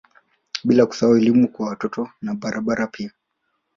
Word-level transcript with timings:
Bila 0.63 0.85
kusahau 0.85 1.17
elimu 1.17 1.47
kwa 1.47 1.67
watoto 1.67 2.09
na 2.21 2.33
barabara 2.35 2.87
pia 2.87 3.11